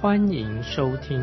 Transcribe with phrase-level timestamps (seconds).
[0.00, 1.20] 欢迎收听。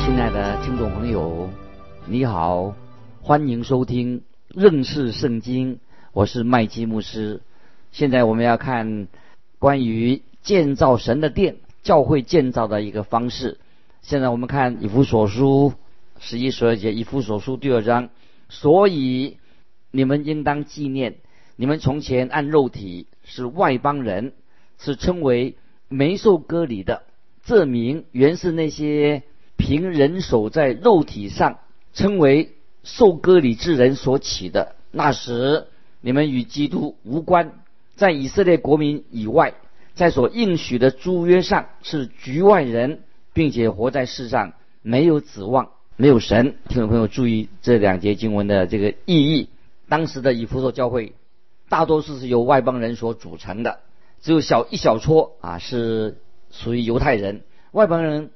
[0.00, 1.48] 亲爱的听众朋友，
[2.08, 2.74] 你好，
[3.22, 5.78] 欢迎收听认识圣经。
[6.12, 7.42] 我是麦基牧师。
[7.92, 9.06] 现在我们要看
[9.60, 13.60] 关于建造神的殿、教会建造的一个方式。
[14.02, 15.74] 现在我们看以弗所书
[16.18, 18.08] 十一、十二节，以弗所书第二章。
[18.48, 19.36] 所以
[19.92, 21.18] 你们应当纪念，
[21.56, 24.32] 你们从前按肉体是外邦人，
[24.78, 25.56] 是称为
[25.88, 27.02] 没受割礼的。
[27.44, 29.22] 这名原是那些。
[29.56, 31.60] 凭人手在肉体上
[31.94, 32.50] 称为
[32.82, 35.68] 受割礼之人所起的，那时
[36.00, 37.52] 你们与基督无关，
[37.94, 39.54] 在以色列国民以外，
[39.94, 46.56] 在所应许的租约上是局外人，并且活在世上没有指望，没有神。
[46.68, 49.48] 听众朋友注意这两节经文的这个意义。
[49.88, 51.14] 当时的以弗所教会
[51.68, 53.80] 大多数是由外邦人所组成的，
[54.20, 56.18] 只有小一小撮啊是
[56.50, 58.30] 属于犹太人，外邦人。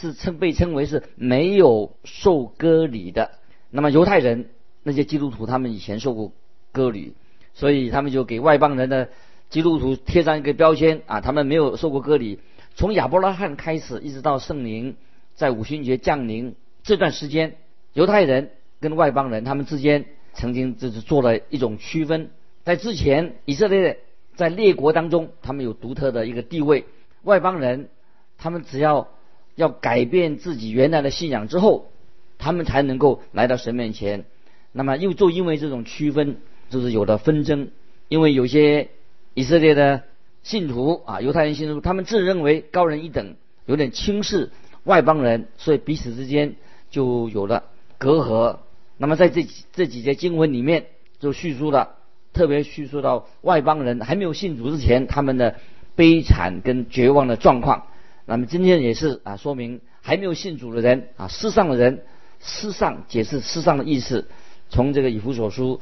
[0.00, 3.32] 是称被称为是没有受割礼的。
[3.68, 4.50] 那么犹太人
[4.84, 6.30] 那些基督徒，他们以前受过
[6.70, 7.14] 割礼，
[7.52, 9.08] 所以他们就给外邦人的
[9.50, 12.38] 基督徒贴上一个标签啊，他们没有受过割礼。
[12.76, 14.94] 从亚伯拉罕开始，一直到圣灵
[15.34, 16.54] 在五旬节降临
[16.84, 17.56] 这段时间，
[17.92, 22.30] 犹太人跟外邦人他们之间曾经就是做了一种区分。
[22.68, 24.00] 在之前，以色列
[24.36, 26.84] 在列国当中，他们有独特的一个地位。
[27.22, 27.88] 外邦人
[28.36, 29.08] 他们只要
[29.54, 31.90] 要改变自己原来的信仰之后，
[32.36, 34.26] 他们才能够来到神面前。
[34.70, 36.36] 那么又就因为这种区分，
[36.68, 37.70] 就是有了纷争。
[38.08, 38.90] 因为有些
[39.32, 40.02] 以色列的
[40.42, 44.50] 信徒啊，犹太人信徒，他们自认为高人一等，有点轻视
[44.84, 46.56] 外邦人，所以彼此之间
[46.90, 47.64] 就有了
[47.96, 48.58] 隔阂。
[48.98, 50.84] 那么在这这几节经文里面，
[51.18, 51.94] 就叙述了，
[52.38, 55.56] 特别叙述到外邦人还没有信主之前，他们的
[55.96, 57.88] 悲惨跟绝望的状况。
[58.26, 62.04] 那么今天也是啊，说明还没有信主的人啊，世上的人，
[62.38, 64.28] 世上解释世上的意思，
[64.70, 65.80] 从这个以弗所书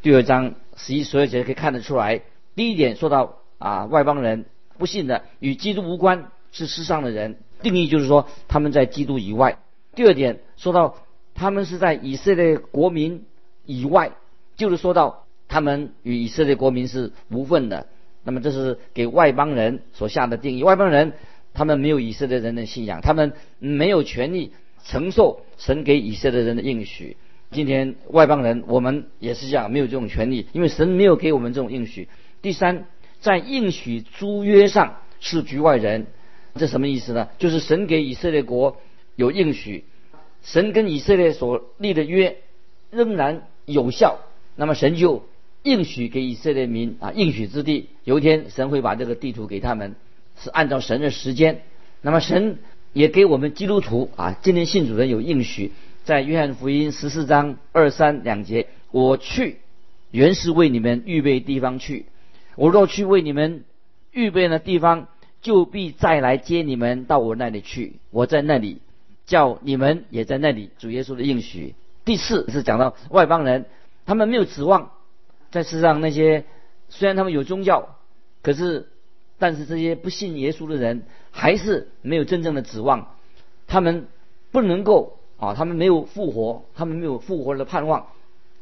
[0.00, 2.22] 第二章十一十二节可以看得出来。
[2.54, 4.44] 第一点说到啊，外邦人
[4.78, 9.58] 不信的与基督无关，是世上的人，定义就是说他们在基督以外。
[9.96, 10.98] 第二点说到
[11.34, 13.24] 他们是在以色列国民
[13.64, 14.12] 以外，
[14.54, 17.86] 就是说到他们与以色列国民是无份的。
[18.24, 21.12] 那么这是给外邦人所下的定义，外邦人。
[21.58, 24.52] 他们没有以色列人的信仰，他们没有权利
[24.84, 27.16] 承受神给以色列人的应许。
[27.50, 32.10] 今天外邦人，我们也是这样，没有这种权利，因为神没有给我们这种应许。
[32.42, 32.84] 第三，
[33.20, 36.08] 在应许租约上是局外人，
[36.56, 37.30] 这什么意思呢？
[37.38, 38.76] 就是神给以色列国
[39.14, 39.86] 有应许，
[40.42, 42.36] 神跟以色列所立的约
[42.90, 44.18] 仍然有效，
[44.56, 45.24] 那么神就
[45.66, 49.96] 应许给以色列民啊，应许之地，有一天神会把这个地图给他们。
[50.38, 51.62] 是按照神的时间，
[52.02, 52.58] 那么神
[52.92, 55.72] 也给我们基督徒啊，今天信主人有应许，
[56.04, 59.56] 在约翰福音十四章二三两节，我去
[60.12, 62.06] 原是为你们预备地方去，
[62.54, 63.64] 我若去为你们
[64.12, 65.08] 预备的地方，
[65.42, 68.78] 就必再来接你们到我那里去，我在那里，
[69.24, 70.70] 叫你们也在那里。
[70.78, 71.74] 主耶稣的应许。
[72.04, 73.64] 第四是讲到外邦人，
[74.04, 74.92] 他们没有指望，
[75.56, 76.44] 在世上那些
[76.88, 77.96] 虽然他们有宗教，
[78.42, 78.86] 可是。
[79.38, 83.14] 但是这些不信耶稣的人还是没有真正的指望，
[83.66, 84.06] 他们
[84.50, 88.06] 不能够啊，他们没有复活，他们没有复活的盼望，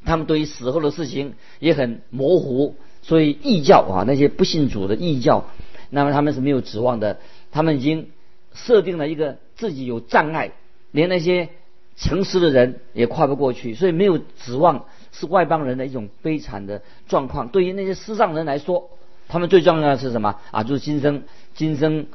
[0.04, 5.44] 他们对于死后的事情也很模糊，所以异教啊，那些不信主的异教，
[5.90, 7.20] 那么他们是没有指望的，
[7.52, 8.10] 他们已经
[8.52, 10.50] 设定了一个自己有障碍，
[10.90, 11.50] 连那些
[11.94, 17.48] 诚实的人也跨不过去，所以没有指望，是外邦人的一种悲惨的状况。
[17.48, 18.90] 对于那些世上人来说。
[19.26, 20.62] 他们最重要的是什么啊？
[20.64, 21.22] 就是今生，
[21.54, 22.06] 今生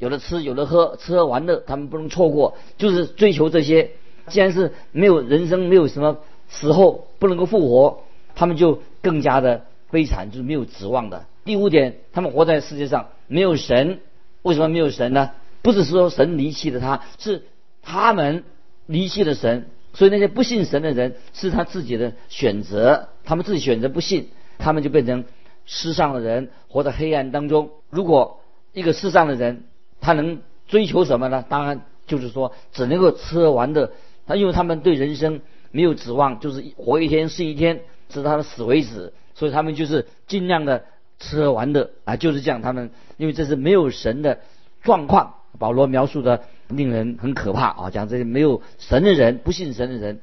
[0.00, 3.92] 有的吃，有的喝，吃喝玩乐，他们不能错过，就是追求这些。
[4.26, 6.18] 既然是没有人生，没有什么
[6.48, 8.00] 死后不能够复活，
[8.34, 11.24] 他们就更加的悲惨，就是没有指望的。
[11.44, 14.00] 第五点，他们活在世界上没有神，
[14.42, 15.30] 为什么没有神呢？
[15.62, 17.44] 不是说神离弃了他，是
[17.80, 18.42] 他们
[18.86, 19.68] 离弃了神。
[19.96, 24.28] 所以那些不信神的人是他自己的选择，他们自己选择不信，
[24.58, 25.24] 他们就变成。
[25.68, 27.70] 世上的人活在黑暗当中。
[27.90, 28.40] 如果
[28.72, 29.64] 一个世上的人，
[30.00, 30.38] 他能
[30.68, 31.44] 追求什么呢？
[31.48, 33.90] 当然就是说，只能够吃喝玩乐。
[34.28, 35.40] 他因为他们对人生
[35.72, 39.12] 没有指望，就是活一天是一天，直到他们死为止。
[39.34, 40.84] 所以他们就是尽量的
[41.18, 42.62] 吃喝玩乐啊，就是这样。
[42.62, 44.38] 他们因为这是没有神的
[44.84, 50.20] 状况，保罗描述的令人很可怕啊，讲这些没有神的人，不信神的人。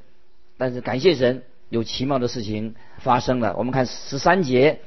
[0.58, 3.56] 但是感谢神，有奇妙的事情发生了。
[3.58, 4.80] 我们看十三节，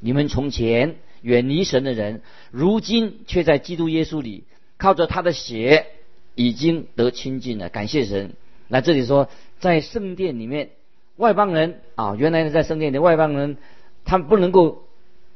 [0.00, 4.44] 你们从前远离神的人，如今却在基督耶稣里
[4.78, 5.86] 靠着他的血
[6.34, 7.68] 已经得亲近了。
[7.68, 8.32] 感谢神。
[8.68, 9.28] 那这里说，
[9.60, 10.70] 在圣殿里面，
[11.16, 13.58] 外邦人啊，原来在圣殿里外邦人，
[14.04, 14.84] 他们不能够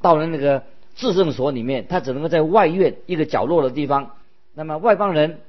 [0.00, 0.64] 到了那个
[0.96, 4.16] 至圣所里面，他只能够在外院一个角落的地方。
[4.54, 5.40] 那么外邦人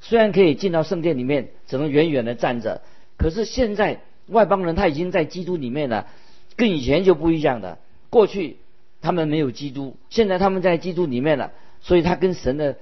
[0.00, 2.82] 虽然可以进到圣殿里面，只能远远的站着。
[3.16, 6.06] 可是现在外邦人他已经在基督里面了，
[6.56, 7.78] 跟以前就不一样的。
[8.10, 8.58] 过去
[9.00, 12.76] 他们没有基督，现在他们在基督里面了，所以他跟神的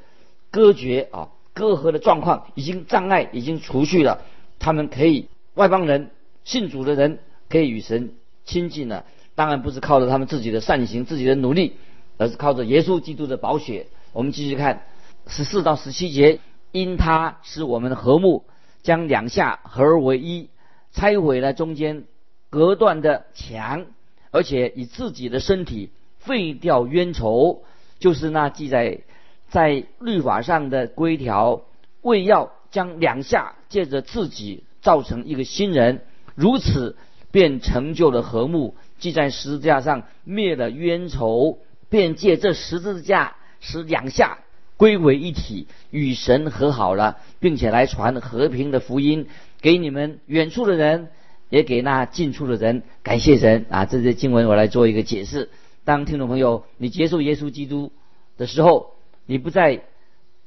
[0.51, 4.23] 隔绝啊、隔阂的状况已经障碍已经除去了。
[4.59, 6.11] 他们可以外邦人
[6.45, 7.19] 信主的人
[7.49, 8.13] 可以与神
[8.45, 9.05] 亲近了，
[9.35, 11.75] 当然不是靠着他们自己的善行、自己的努力，
[12.19, 13.87] 而是靠着耶稣基督的宝血。
[14.13, 14.85] 我们继续看
[15.27, 16.41] 十四到十七节，
[16.73, 18.45] 因他是我们的和睦。
[18.83, 20.49] 将两下合而为一，
[20.93, 22.05] 拆毁了中间
[22.51, 23.87] 隔断的墙，
[24.31, 25.91] 而且以自己的身体
[26.21, 27.65] 废掉冤仇，
[27.99, 29.01] 就是那记载
[29.49, 31.63] 在律法上的规条，
[32.01, 36.05] 为要将两下借着自己造成一个新人，
[36.37, 36.97] 如此
[37.33, 38.77] 便成就了和睦。
[39.01, 41.59] 记在十字架上灭了冤仇，
[41.89, 44.39] 便借这十字架使两下。
[44.77, 49.27] 归为一体，与神和好了，并且来传和平的福音
[49.61, 51.09] 给你们远处的人，
[51.49, 52.83] 也给那近处的人。
[53.03, 53.87] 感谢神啊！
[53.87, 55.49] 这些经文我来做一个解释。
[55.85, 57.93] 当听众朋友你接受耶稣基督
[58.37, 58.93] 的时候，
[59.25, 59.83] 你不再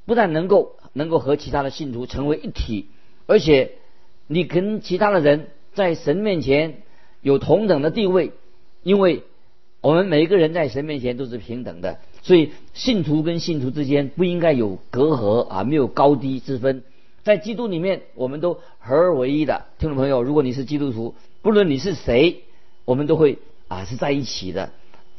[0.04, 2.86] 不但能够能够和其他的信徒成为一体，
[3.26, 3.72] 而且
[4.26, 6.82] 你跟其他的人在神面前
[7.20, 8.32] 有同等的地位，
[8.82, 9.24] 因为
[9.80, 11.98] 我们每一个人在神面前都是平等的。
[12.22, 16.82] 所以，信徒跟信徒之间不应该有隔阂啊，没有高低之分。
[17.22, 19.64] 在基督里面，我们都合而为一的。
[19.78, 22.42] 听众朋友，如果你是基督徒，不论你是谁，
[22.84, 23.38] 我们都会
[23.68, 24.70] 啊是在一起的，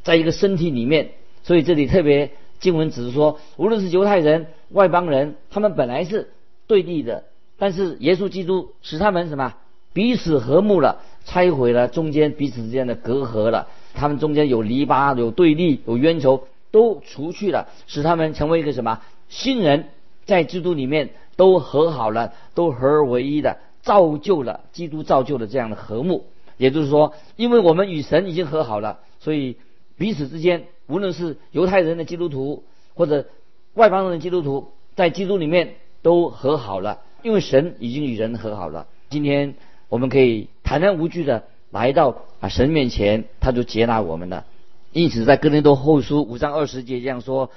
[0.03, 1.09] 在一个身体里面。
[1.43, 6.29] 所以这里特别经文只是说，无论是犹太人、外邦人，他们本来是
[6.67, 7.23] 对立的，
[7.57, 9.55] 但是耶稣基督使他们什么
[9.93, 13.67] 彼此和睦了，拆毁了中间彼此之间的隔阂了。
[13.93, 16.47] 他们中间有篱笆，有对立，有冤仇。
[16.71, 19.89] 都除去了，使他们成为一个什么新人，
[20.23, 26.27] 在基督里面都和好了，都合而为一的，造就了基督造就了这样的和睦。
[26.55, 29.57] 也就是说，因为我们与神已经和好了，所以
[29.97, 33.25] 彼此之间，无论是犹太人的基督徒或者
[33.73, 38.87] 外邦人的基督徒，在基督里面都和好了，因为神已经与人和好了。
[39.09, 39.55] 今天
[39.89, 44.45] 我们可以坦然无惧的来到啊神面前，他就接纳我们了。
[44.91, 47.49] 因此，在哥林多后书五章二十节这样说：“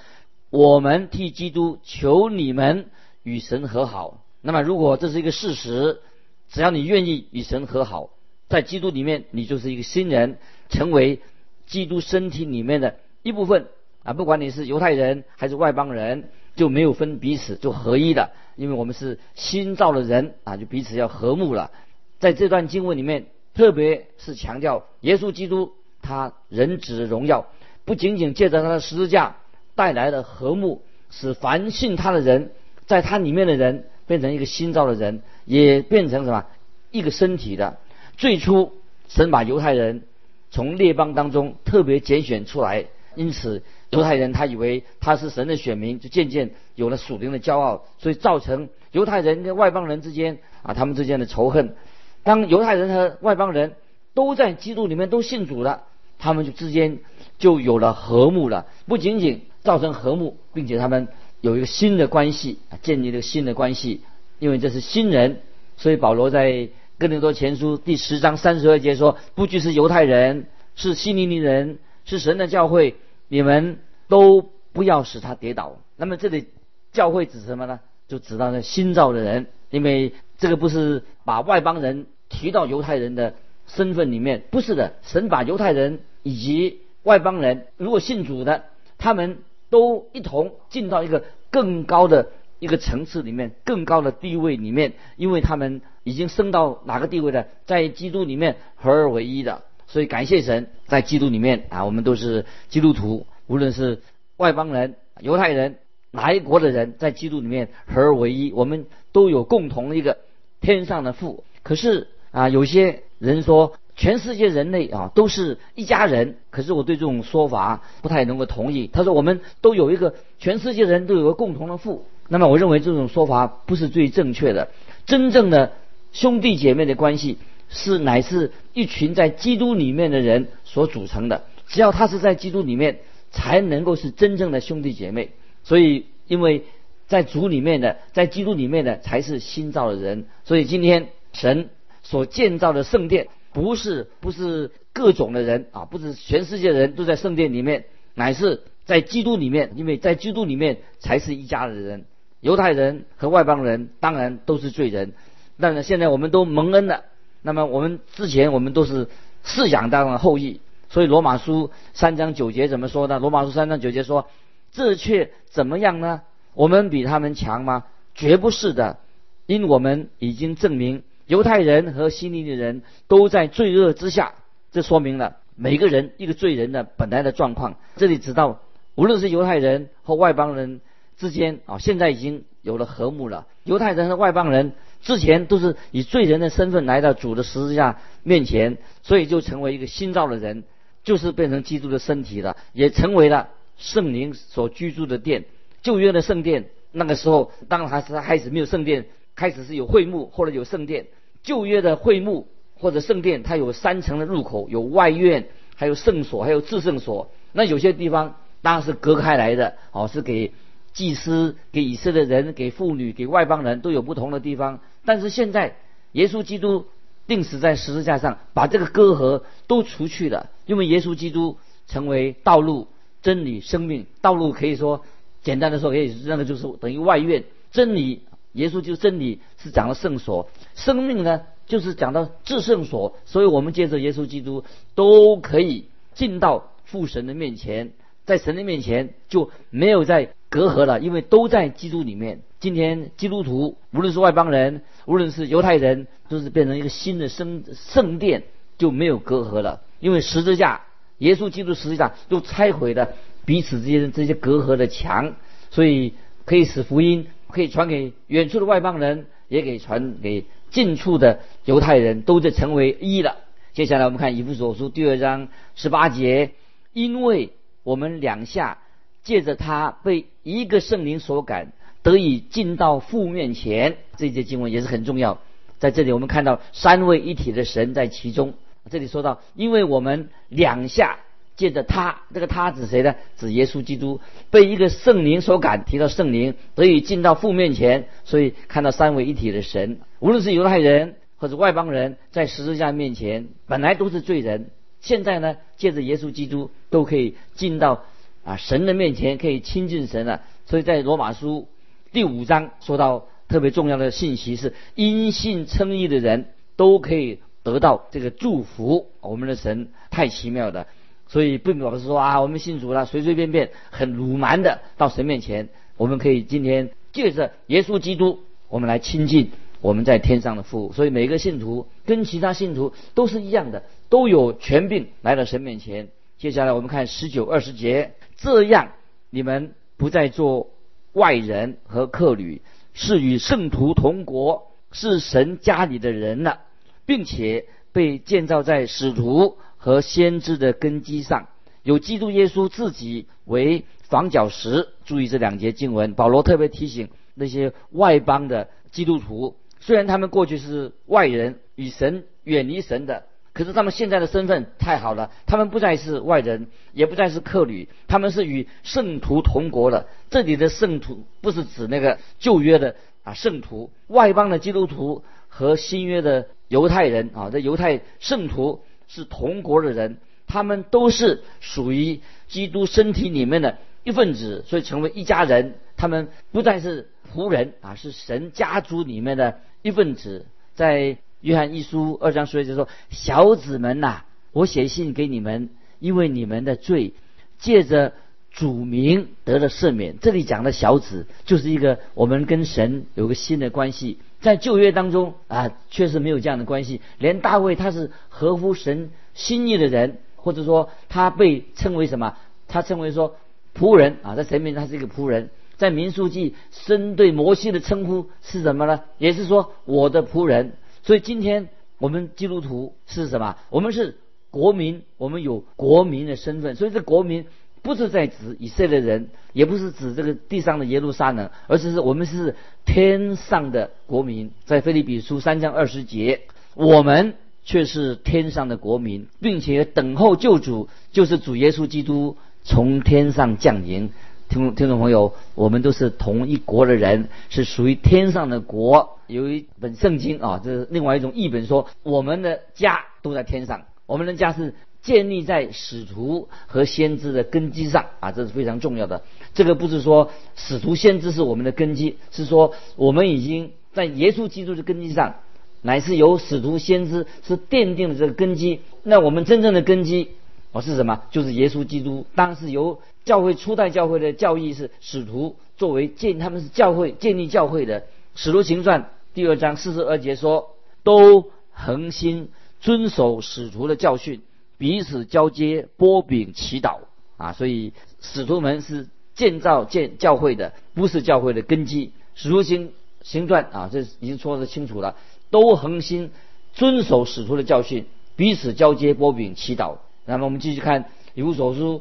[0.50, 2.87] 我们替基督求你们
[3.25, 6.00] 与神和好。”那么，如果这是一个事实，
[6.49, 8.11] 只要你愿意与神和好，
[8.48, 11.20] 在基督里面，你就是一个新人，成为
[11.67, 13.67] 基督身体里面的一部分
[14.05, 14.12] 啊！
[14.12, 21.72] 不管你是犹太人还是外邦人，就没有分彼此，就合一的，因为我们是新造的人啊，就彼此要和睦了。
[22.20, 25.73] 在这段经文里面，特别是强调耶稣基督。
[26.06, 27.46] 他人子的荣耀，
[27.87, 29.37] 不仅仅借着他的十字架
[29.75, 32.51] 带来的和睦，使凡信他的人，
[32.84, 36.44] 在他里面的人变成一个新造的人，也变成什么
[36.91, 37.79] 一个身体的。
[38.19, 38.75] 最初
[39.08, 40.03] 神把犹太人
[40.51, 42.84] 从列邦当中特别拣选出来，
[43.15, 51.75] 因此犹太人他以为他是神的选民，就渐渐有了属灵的骄傲，所以造成犹太人跟外邦人之间啊他们之间的仇恨。
[52.24, 53.74] 当犹太人和外邦人
[54.14, 55.84] 都在基督里面都信主了。
[56.16, 57.00] 他们就之间
[57.38, 61.08] 就有了和睦了，不仅仅造成和睦，并且他们
[61.40, 64.00] 有一个新的关系，建立了新的关系，
[64.38, 65.43] 因为这是新人，
[65.76, 72.94] 所以保罗在哥林多前书第十章三十二节说：“不拘是犹太人，是希利尼人，是神的教会，
[73.28, 76.46] 你们都不要使他跌倒。”那么这里
[76.93, 77.81] 教会指什么呢？
[78.08, 82.06] 就指到那新造的人，因为这个不是把外邦人
[82.41, 83.34] 提到犹太人的
[83.67, 86.00] 身份里面，不是的，神把犹太人。
[86.26, 88.64] 以及外邦人，如果信主的，
[88.96, 97.46] 他们都一同进到一个更高的一个层次里面，更高的地位里面，因为他们已经升到哪个地位了？
[97.67, 99.64] 在基督里面合而为一的。
[99.86, 104.00] 所以感谢神，在基督里面啊，我们都是基督徒，无论是
[104.38, 105.76] 外邦人、犹太人，
[106.10, 110.17] 哪一国的人，在基督里面合而为一，我们都有共同的一个
[110.62, 111.44] 天上的父。
[111.62, 118.91] 可是啊，有些人说全世界人类啊都是一家人，可是我对这种说法不太能够同意。
[118.93, 124.69] 他说我们都有一个全世界人都有个共同的父，那么我认为这种说法不是最正确的。
[125.06, 125.72] 真正的
[126.12, 127.38] 兄弟姐妹的关系。
[127.70, 131.44] 是乃是一群在基督里面的人所组成的。
[131.67, 132.98] 只要他是在基督里面，
[133.32, 135.31] 才能够是真正的兄弟姐妹。
[135.64, 136.64] 所以，因为
[137.08, 140.26] 在主里面的，在基督里面的才是新造的人。
[140.44, 141.70] 所以，今天神
[142.05, 149.73] 所建造的圣殿，不是不是各种的人啊，不是全世界的人都在圣殿里面，乃是在基督里面。
[149.75, 152.05] 因为在基督里面才是一家的人。
[152.41, 155.15] 犹太人和外邦人当然都是罪人，
[155.58, 157.05] 但是现在我们都蒙恩了。
[157.41, 159.08] 那么我们之前我们都是
[159.44, 163.19] 饲养当中的后裔，所以罗马书三章九节怎么说呢？
[163.19, 164.29] 罗马书三章九节说
[164.73, 166.20] ：“这却怎么样呢？
[166.53, 167.84] 我们比他们强吗？
[168.15, 168.99] 绝不是的，
[169.46, 174.34] 因我们已经证明犹太人和希利的人都在罪恶之下。
[174.72, 177.76] 这说明了每个人一个罪人的本来的状况。
[177.96, 178.60] 这里知道，
[178.94, 180.81] 无论是犹太人和外邦人
[181.16, 183.46] 之间啊，现在已经有了和睦了。
[183.62, 184.72] 犹太人和外邦人。”
[185.04, 190.64] 之前都是以罪人的身份来到主的十字架面前，所以就成为一个新造的人，
[191.02, 195.44] 就是变成基督的身体了，也成为了圣灵所居住的殿。
[195.82, 199.04] 旧约的圣殿，那个时候当然还是开始没有圣殿，
[199.36, 201.06] 开始是有会幕或者有圣殿。
[201.43, 207.31] 旧约的会幕或者圣殿，它有三层的入口，有外院，还有圣所，还有至圣所。
[207.53, 210.53] 那有些地方当然是隔开来的，哦，是给
[210.93, 214.81] 祭司、给以色列人、给妇女、给外邦人都有不同的地方。
[215.05, 215.76] 但是现在，
[216.12, 216.86] 耶稣基督
[217.26, 220.50] 定死在十字架上，把这个隔阂都除去了。
[220.67, 222.88] 因为耶稣基督成为道路、
[223.22, 224.06] 真理、生命。
[224.22, 225.05] 道路可以说，
[225.43, 227.44] 简单的说，可以那个就是等于外院。
[227.70, 228.22] 真理，
[228.55, 230.49] 耶稣就是真理，是讲了圣所。
[230.75, 233.15] 生命呢，就是讲到至圣所。
[233.25, 237.93] 所以我们接受耶稣基督，都可以进到父神的面前，
[238.25, 242.41] 在神的面前就没有再隔阂了，因为都在基督里面。
[242.61, 248.44] 今天基督徒，无论是外邦人，无论是犹太人，都是变成一个新的圣圣殿，
[248.79, 249.82] 就没有隔阂了。
[250.01, 250.82] 因为十字架，
[251.19, 253.11] 耶稣基督实际上都拆毁了
[253.44, 255.34] 彼此之间这些隔阂的墙，
[255.70, 256.15] 所以
[256.46, 263.37] 可以使福音可以传给远处的外邦人，也可以传给近处的犹太人，都在成为一了。
[263.73, 266.51] 接下来我们看以弗所书第二章十八节，
[266.93, 267.51] 因为
[267.84, 268.79] 我们两下
[269.23, 271.73] 借着他被一个圣灵所感。
[272.03, 275.39] 得以进到父面前，这节经文也是很重要。
[275.79, 278.53] 在这里，我们看到三位一体的神在其中。
[278.91, 281.20] 这里说到，因为我们两下
[281.56, 283.15] 借着他，这个他指谁呢？
[283.37, 284.20] 指耶稣基督
[284.51, 294.70] 被一个圣灵所感，提到圣灵得以进到父面前，所以看到三位一体的神，无论是犹太人或者外邦人，在十字架面前本来都是罪人，
[295.01, 298.05] 现在呢，借着耶稣基督都可以进到
[298.44, 300.43] 啊神的面前，可以亲近神了。
[300.67, 301.69] 所以在罗马书。
[302.13, 309.08] 第五章说到特别重要的信息是，因信称义的人都可以得到这个祝福。
[309.20, 310.87] 我们的神太奇妙的，
[311.34, 315.69] 所以并不是说啊，我们信主了，随随便便很鲁蛮的到神面前。
[315.96, 318.38] 我们可以今天借着耶稣基督，
[318.69, 319.50] 我们来亲近
[319.81, 320.93] 我们在天上的父。
[320.93, 326.06] 所以每个信徒跟其他信徒都是一样的，都有权柄来到神面前。
[326.38, 328.93] 接下来我们看十九二十节，这样
[329.31, 330.70] 你们不再做。
[331.14, 332.62] 外人和客旅
[332.93, 336.60] 是与圣徒同国，是神家里的人了，
[337.06, 341.48] 并且被建造在使徒和先知的根基上，
[341.82, 344.88] 有基督耶稣自己为房角石。
[345.05, 353.24] 注意这两节经文，保罗特别提醒那些外邦的基督徒，虽然他们过去是外人，与神远离神的。
[353.53, 360.08] 可是他们现在的身份太好了，他们不再是外人，也不再是客旅，他们是与圣徒同国了。
[360.31, 375.75] 这里的圣徒不是指那个旧约的啊圣徒，外邦的基督徒和新约的犹太人啊，这犹太圣徒是同国的人，他们都是属于基督身体里面的一份子，所以成为一家人。
[375.96, 381.19] 他们不再是仆人啊，是神家族里面的一份子，在。
[381.41, 385.69] 约翰一书二章说就说：“小子们呐，我写信给你们，
[385.99, 387.13] 因为你们的罪
[387.58, 388.15] 借着
[388.51, 397.01] 主名得了赦免。”这里讲的小子就是一个我们跟神有个新的关系，在旧约当中啊，确实没有这样的关系。
[397.17, 402.36] 连大卫他是合乎神心意的人，或者说他被称为什么？
[402.69, 403.36] 他称为说
[403.74, 405.48] 仆人啊，在神面前他是一个仆人。
[405.79, 409.01] 在民数记，生对摩西的称呼是什么呢？
[409.17, 410.74] 也是说我的仆人。
[411.03, 413.56] 所以今天我们基督徒是什么？
[413.70, 414.19] 我们是
[414.51, 416.74] 国民，我们有国民的身份。
[416.77, 417.46] 所以这国民
[417.84, 424.50] 不是在指以色列人，也不是指这个地上的耶路撒冷，而是我们是天上的国民。
[424.64, 426.41] 在菲利比书三章二十节，
[426.74, 434.10] 我们却是天上的国民，并且等候救主，就是主耶稣基督从天上降临。
[434.48, 439.19] 听听众朋友，我们都是同一国的人，是属于天上的国。
[439.26, 449.23] 有一本圣经啊，这是另外一种译本，说我们的家都在天上，我们的家是建立在使徒和先知的根基上啊，这是非常重要的。
[449.55, 455.37] 这个不是说使徒先知是我们的根基，是说我们已经在耶稣基督的根基上，
[455.82, 458.81] 乃是由使徒先知是奠定了这个根基。
[459.03, 460.31] 那我们真正的根基。
[460.73, 461.23] 哦，是什么？
[461.31, 462.27] 就是耶稣基督。
[462.34, 468.06] 当时由教会初代教会的教义是使徒作为建，他们是教会建立教会的。
[468.34, 470.70] 使徒行传第二章四十二节说，
[471.05, 472.49] 都恒心
[472.84, 474.43] 遵守使徒的教训，
[474.76, 476.98] 彼此交接，波饼祈祷
[477.38, 477.55] 啊。
[477.55, 482.12] 所以使徒们是建造建教会的，不是教会的根基。
[482.34, 485.17] 使徒行行传啊，这已经说得清楚了，
[485.48, 486.31] 都恒心
[486.74, 488.05] 遵守使徒的教训，
[488.36, 489.96] 彼此交接，波饼祈祷。
[490.26, 492.00] 那么我们继续看《以弗所书》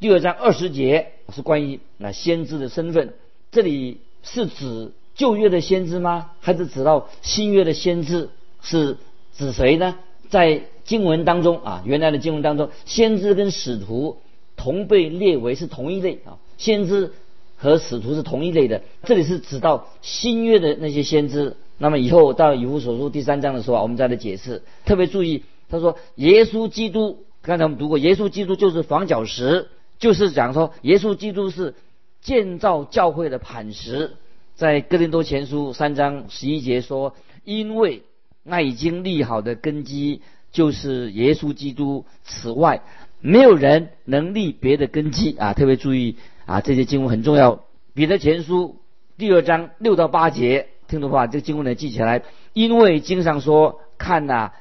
[0.00, 3.12] 第二章二十节，是关于那先知的身份。
[3.50, 6.30] 这里是指旧约的先知吗？
[6.40, 8.30] 还是指到新约的先知？
[8.62, 8.96] 是
[9.36, 9.98] 指谁呢？
[10.32, 14.16] 在经文当中啊，原来的经文当中，先知跟使徒
[14.56, 16.38] 同被列为是同一类啊。
[16.56, 17.12] 先知
[17.56, 18.80] 和使徒是同一类的。
[19.04, 21.58] 这里是指到新约的那些先知。
[21.76, 24.62] 那么以后到《以弗所书》第三章的时候啊，我们再来解释。
[24.86, 27.26] 特别注意，他说耶稣基督。
[27.42, 31.74] 刚才我们读过，耶稣基督就是房角石，就是讲说耶稣基督是
[32.22, 34.12] 建造教会的磐石。
[34.54, 38.02] 在哥林多前书三章十一节说，因为
[38.42, 42.82] 那已经立好的根基就是耶稣基督，此外
[43.20, 45.52] 没有人能立别的根基啊！
[45.52, 47.64] 特别注意啊，这些经文很重要。
[47.94, 48.76] 彼得前书
[49.16, 54.52] 第二章六到八节，听懂话，这个经文呢记起来，因为经上说，看呐，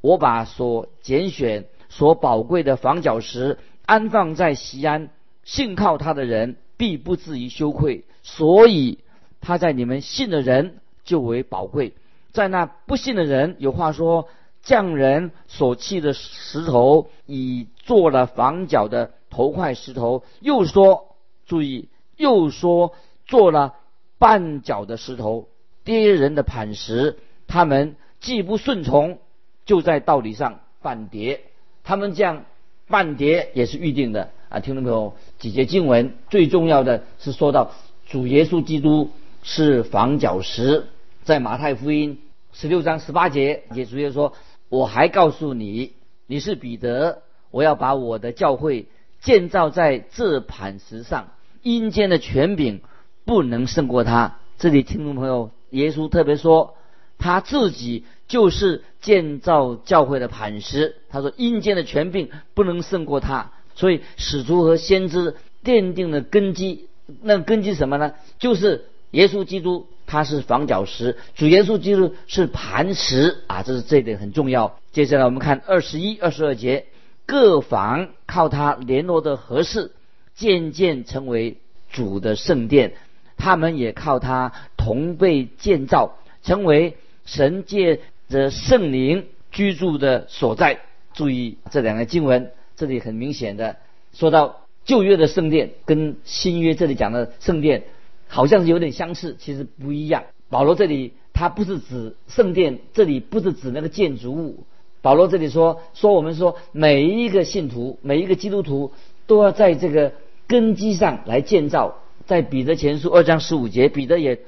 [0.00, 1.66] 我把所拣选。
[1.88, 5.08] 所宝贵的房角石安放在西安，
[5.44, 8.04] 信靠他的人必不至于羞愧。
[8.22, 8.98] 所以
[9.40, 11.94] 他在你们信的人就为宝贵，
[12.36, 14.28] 在那不信的人有话说：
[14.62, 22.92] 匠人所砌的石头已做了房角的头块石头，又说注意，又说
[23.24, 23.76] 做了
[24.18, 25.48] 绊脚的石头，
[25.82, 27.16] 跌人的磐石。
[27.46, 29.18] 他们既不顺从，
[29.64, 31.40] 就在道理上反跌。
[31.84, 32.44] 他们这样
[32.86, 34.60] 半叠也是预定的啊！
[34.60, 37.70] 听众朋友，几节经文最重要的是说到
[38.06, 39.10] 主耶稣基督
[39.42, 40.84] 是房角石，
[41.24, 42.20] 在马太福音
[42.58, 44.32] 十六章十八节，也主耶稣说
[44.70, 45.92] ：“我还告诉你，
[46.26, 48.86] 你是彼得，我要把我的教会
[49.20, 52.80] 建造在这磐石上，阴间的权柄
[53.26, 56.74] 不能胜过他。”这里听众朋友，耶稣特别说
[57.18, 58.04] 他自己。
[58.28, 60.96] 就是建造教会的磐石。
[61.10, 66.88] 他说：“阴间的权柄不能胜过他。”所以使徒和先知奠定了根基。
[67.22, 68.14] 那根基什么呢？
[68.40, 73.62] 就是耶稣基督，他是房角石；主耶稣基督是磐石啊！
[73.62, 74.78] 这是这一点很重要。
[74.92, 76.86] 接下来我们看二十一、二十二节，
[77.26, 79.92] 各房靠他联络的合适，
[80.34, 81.58] 渐渐成为
[81.90, 82.94] 主的圣殿。
[83.36, 88.00] 他们也靠他同被建造，成为神界。
[88.28, 90.80] 的圣灵居住的所在，
[91.14, 93.76] 注意这两个经文，这里很明显的
[94.12, 97.84] 说到旧约的圣殿跟新约这里讲的圣殿，
[98.28, 100.24] 好像是有点相似，其实不一样。
[100.48, 104.64] 保罗这里他不是指圣殿，这里不是指那个建筑物。
[105.02, 108.92] 保罗这里说说我们说每一个信徒，每一个基督徒
[109.26, 110.12] 都要在这个
[110.46, 111.98] 根基上来建造。
[112.26, 114.40] 在彼得前书二章十五节，彼得也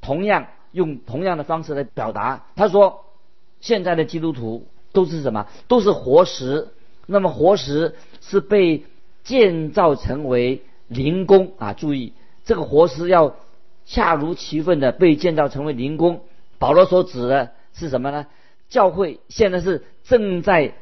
[0.00, 3.00] 同样用同样的方式来表达，他说。
[3.60, 5.46] 现在的基督徒都是什么？
[5.68, 6.68] 都是活石。
[7.06, 8.84] 那么活石是被
[9.22, 11.72] 建造成为灵宫啊！
[11.72, 12.12] 注意，
[12.44, 13.36] 这个活石要
[13.86, 16.22] 恰如其分的被建造成为灵宫。
[16.58, 18.26] 保罗所指的是什么呢？
[18.68, 20.74] 教会现在是正在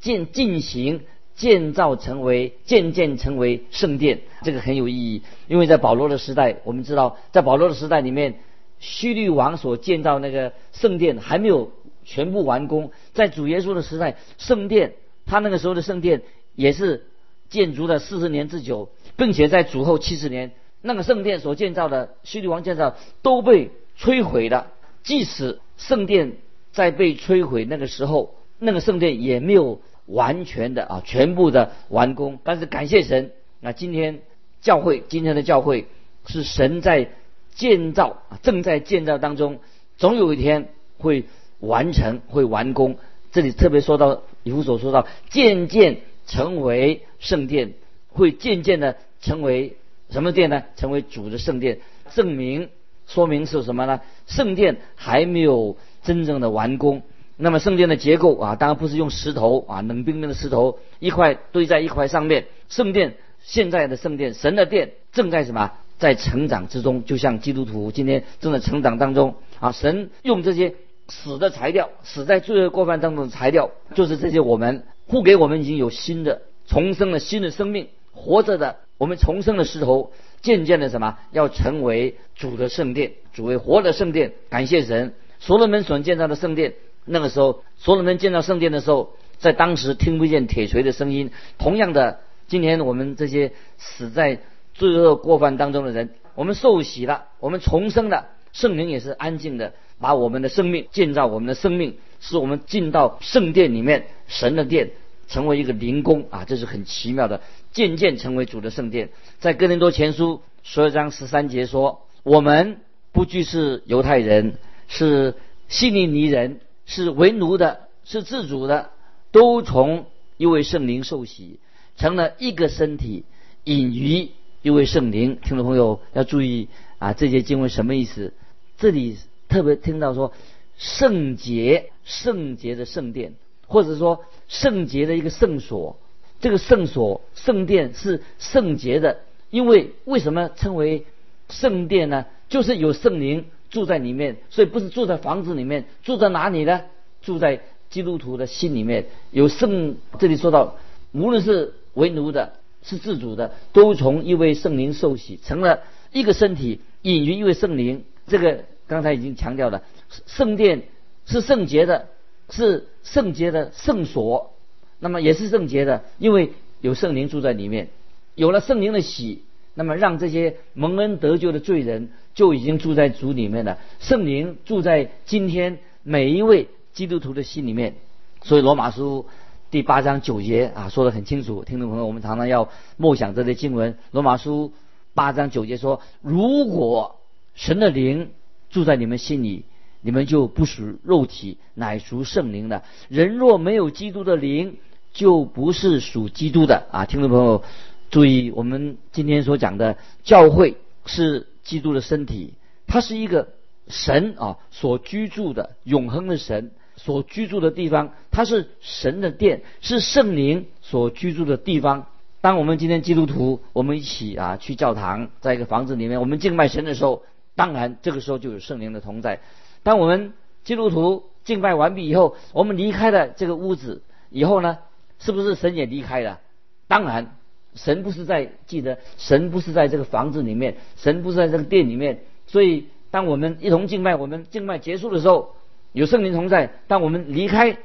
[0.00, 1.02] 建进行
[1.34, 5.22] 建造成为渐渐成为圣殿，这个很有意义。
[5.46, 8.40] 因为在保罗的时代，我们知道，在保罗的时代里面，
[8.80, 11.72] 希律王所建造那个圣殿还没有。
[12.10, 14.94] 全部完工，在主耶稣的时代，圣殿
[15.26, 16.22] 他那个时候的圣殿
[16.54, 17.04] 也是
[17.50, 24.68] 建筑了四十年之久，并且在主后七十年，那个圣殿所建造的希律王建造都被摧毁了。
[25.02, 26.32] 即使圣殿
[26.72, 32.38] 在被摧毁那个时候，那个圣殿也没有完全的啊全部的完工。
[32.44, 34.20] 但是感谢神，那今天
[34.60, 35.86] 教会今天的教会
[36.26, 37.10] 是神在
[37.54, 39.60] 建造，正在建造当中，
[39.96, 41.24] 总有一天会
[41.58, 42.98] 完成，会完工。
[43.32, 47.74] 这里特别说到以弗所说到，渐渐成为圣殿，
[48.08, 49.76] 会渐渐的成为
[50.10, 50.62] 什么殿呢？
[50.76, 51.80] 成为主的圣殿，
[52.14, 52.70] 证明
[53.06, 54.00] 说明是什么呢？
[54.26, 57.02] 圣殿还没有真正的完工。
[57.36, 62.46] 那么圣殿的结构啊，当然不是用石头啊，冷冰冰的石头一块堆在一块上面。
[62.68, 65.72] 圣殿现在的圣殿，神的殿正在什么？
[65.98, 69.72] 在成长之中，就像基督徒今天正在成长当中啊。
[69.72, 70.74] 神用这些。
[71.10, 84.32] 死的材料，死在罪恶过犯当中的材料，就是这些我们护给我们已经有新的重生了新的生命，活着的我们重生的石头，渐渐的什么要成为主的圣殿，主为活的圣殿。
[84.50, 91.30] 感谢神，所罗门所建造的圣殿，那个时候所罗门建造圣殿的时候，在当时听不见铁锤的声音。
[91.56, 94.40] 同样的，今天我们这些死在
[94.74, 99.72] 罪恶过犯当中的人，我们受洗了，我们重生了，圣灵也是安静的。
[100.00, 104.90] 把我们的生命建造，我们的生命使我们进到圣殿里面，神的殿
[105.26, 107.40] 成为一个灵宫啊，这是很奇妙的，
[107.72, 109.10] 渐渐成为主的圣殿。
[109.38, 112.80] 在哥林多前书十二章十三节说：“我们
[113.12, 115.34] 不拘是犹太人，是
[115.68, 118.90] 希利尼人，是为奴的，是自主的，
[119.32, 121.60] 都从一位圣灵受洗，
[121.96, 123.24] 成了一个身体，
[123.64, 124.30] 隐于
[124.62, 128.32] 一位圣灵。”听众朋友要注意啊，这些经文什么意思？
[128.76, 129.16] 这里。
[129.48, 130.34] 特别听到说
[130.76, 133.32] 圣洁、圣洁的圣殿，
[133.66, 135.98] 或者说圣洁的一个圣所，
[136.40, 139.20] 这个圣所、圣殿是圣洁的，
[139.50, 141.06] 因为为什么称为
[141.48, 142.26] 圣殿呢？
[142.48, 146.82] 就是有圣灵住在里面，所以不是住在房子里面，住在哪里呢？
[147.20, 149.06] 住在基督徒的心里面。
[149.30, 150.76] 有圣，这里说到，
[151.12, 155.80] 无论是为奴的，是自主的，都从一位圣灵受洗，成了
[156.12, 158.04] 一个身体，隐于一位圣灵。
[158.26, 158.64] 这个。
[158.88, 159.82] 刚才已经强调了，
[160.24, 160.84] 圣殿
[161.26, 162.08] 是圣洁的，
[162.48, 164.54] 是圣洁的圣所，
[164.98, 167.88] 那么也是圣洁的，因为有圣灵住在里面，
[168.34, 169.42] 有了圣灵的喜，
[169.74, 173.78] 那么让这些蒙恩得救的罪人就已经住在主里面了。
[174.00, 177.94] 圣灵住在今天每一位基督徒的心里面，
[178.42, 179.26] 所以罗马书
[179.70, 183.96] 第八章九节啊说的很清楚，听众朋友，我们常常要默想这些经文。
[184.10, 184.72] 罗马书
[185.14, 187.20] 八章九节说，如果
[187.54, 188.30] 神的灵。
[188.70, 189.64] 住在你们心里，
[190.02, 192.82] 你们就不属肉体，乃属圣灵的。
[193.08, 194.76] 人若没有基督的灵，
[195.18, 197.04] 就不是属基督的啊！
[197.04, 197.64] 听众朋友，
[198.08, 200.76] 注意，我们今天所讲的教会
[201.06, 202.54] 是基督的身体，
[202.86, 203.48] 它是一个
[203.88, 212.06] 神啊所居住的永恒的神所居住的地方，它是神的殿，是圣灵所居住的地方。
[212.40, 217.24] 当我们今天基督徒，我们一起啊去教堂，在一个房子里面，我们敬拜神的时候。
[217.56, 219.40] 当然，这个时候就有圣灵的同在。
[219.82, 224.78] 当我们基督徒敬拜完毕以后，我们离开了这个屋子以后呢，
[225.18, 226.40] 是不是神也离开了？
[226.86, 227.36] 当然，
[227.74, 232.20] 神不是在记得，神不是在这个房子里面，神不是在这个店里面。
[232.46, 235.54] 所以，当我们一同敬拜，我们敬拜结束的时候，
[235.92, 236.72] 有圣灵同在。
[236.86, 237.76] 当我们离开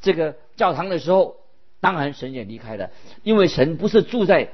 [0.00, 1.36] 这个教堂的时候，
[1.80, 2.90] 当然神也离开了，
[3.22, 4.48] 因为神不是住在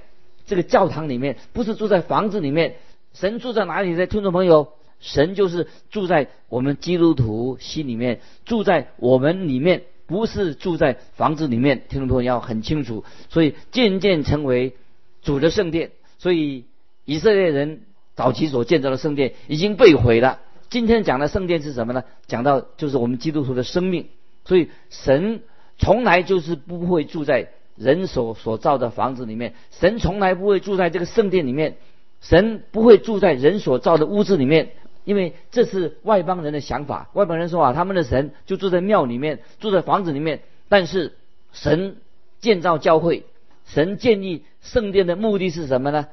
[0.46, 2.76] 这个教堂里面，不是住在房子里面。
[3.14, 4.06] 神住在哪里呢？
[4.06, 11.82] 听众朋友，神就是住在我们基督徒心里面，住在我们里面，不是住在房子里面。
[11.88, 14.74] 听众朋友要很清楚，所以渐渐成为
[15.22, 15.90] 主的圣殿。
[16.18, 16.64] 所以
[17.04, 17.82] 以色列人
[18.14, 20.40] 早期所建造的圣殿已经被毁了。
[20.70, 22.04] 今天讲的圣殿是什么呢？
[22.26, 24.08] 讲到就是我们基督徒的生命。
[24.44, 25.42] 所以神
[25.78, 31.76] 从来就是不会住在人所所造的房子里面，神从来不会住在这个圣殿里面。
[32.20, 34.70] 神不会住在人所造的屋子里面，
[35.04, 37.08] 因为这是外邦人的想法。
[37.12, 40.42] 外邦人说啊，他们的神就住在庙里面，住在房子里面。
[40.68, 41.14] 但是
[41.52, 41.96] 神
[42.40, 43.24] 建造教会，
[43.66, 46.08] 神建立圣殿的目的是什么呢？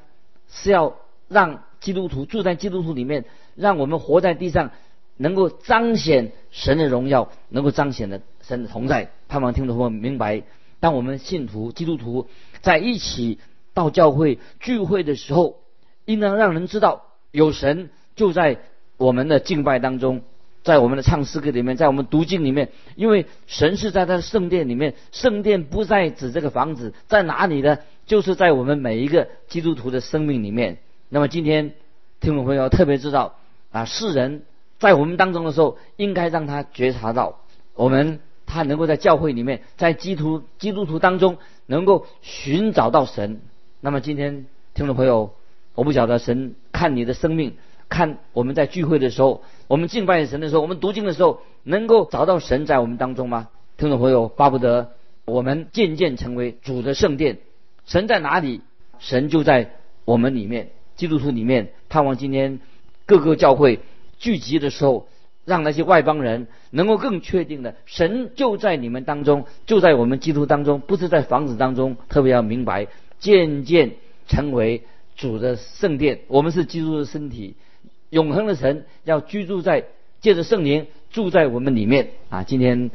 [0.48, 0.96] 是要
[1.28, 3.24] 让基督徒住在基督徒里面，
[3.54, 4.70] 让我们活在地上，
[5.16, 9.10] 能够彰显神的荣耀，能够彰显的神的同在。
[9.28, 10.42] 盼望听众朋友明白，
[10.80, 12.28] 当我们信徒基督徒
[12.60, 13.38] 在一起
[13.74, 15.62] 到教会聚会的时候。
[16.04, 18.58] 应当让人知道有神就在
[19.02, 20.22] 我们的敬拜当中，
[20.62, 27.78] 在我们的唱诗歌里面，在我们读经里面，因为神是在他的圣殿里面，圣殿不再指这个房子在哪里呢？
[28.06, 30.78] 就是在我们每一个基督徒的生命里面。
[31.08, 31.72] 那么今天
[32.20, 33.34] 听众朋友特别知道
[33.72, 34.42] 啊，世人
[34.78, 37.40] 在我们当中的时候，应该让他觉察到
[37.74, 43.40] 我们他能够在教会里面，在基督基督徒当中能够寻找到神。
[43.80, 45.34] 那么今天听众朋友，
[45.74, 47.56] 我不晓得神看你的生命。
[47.92, 53.50] 看我们在聚会的时候，我们敬拜神的时候，我们读经的时候，能够找到神在我们当中吗？
[53.76, 54.92] 听众朋友，巴不得
[55.26, 57.40] 我们渐渐成为主的圣殿。
[57.84, 58.62] 神在哪里？
[58.98, 59.72] 神就在
[60.06, 61.72] 我们里面，基督徒里面。
[61.90, 62.60] 盼望今天
[63.04, 63.80] 各个教会
[64.18, 65.06] 聚集的时候，
[65.44, 71.98] 让那些外邦人能够更确定的，神就在你们当中，就在我们基督当中，不是在房子当中。
[72.08, 72.86] 特别要明白，
[73.18, 73.96] 渐渐
[74.28, 76.20] 成为主的圣殿。
[76.28, 77.54] 我们是基督的身体。
[78.12, 79.86] 永恒的神要居住在，
[80.20, 82.42] 借着圣灵住在我们里面啊！
[82.42, 82.90] 今天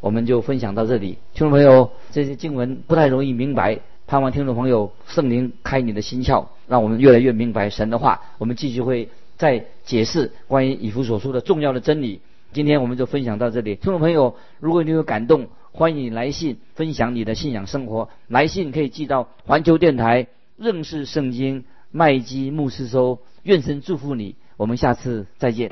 [0.00, 8.22] 我们就分享到这里，听众朋友，这些经文不太容易明白，盼望听众朋友圣灵开你的心窍，让我们越来越明白神的话。
[8.38, 12.20] 我们继续会再解释关于以弗所书的重要的真理。
[12.52, 18.08] 今天我们就分享到这里，听众朋友，如果你有感动，欢迎来信分享你的信仰生活。
[18.26, 20.26] 来信可以寄到环球电台
[20.56, 23.20] 认识圣经麦基牧师收。
[23.44, 24.34] 愿神祝福你。
[24.56, 25.70] 我们下次再见。